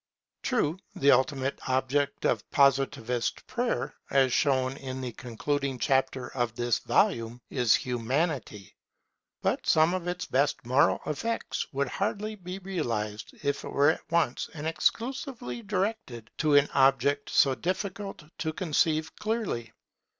[0.41, 6.79] True, the ultimate object of Positivist Prayer, as shown in the concluding chapter of this
[6.79, 8.73] volume, is Humanity.
[9.43, 14.11] But some of its best moral effects would hardly be realized, if it were at
[14.11, 19.71] once and exclusively directed to an object so difficult to conceive clearly.